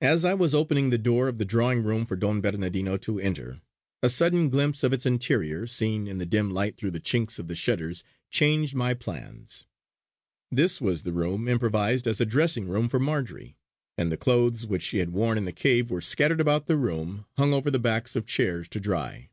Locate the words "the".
0.90-0.96, 1.38-1.44, 6.18-6.24, 6.92-7.00, 7.48-7.56, 11.02-11.12, 14.12-14.16, 15.46-15.52, 16.68-16.76, 17.72-17.80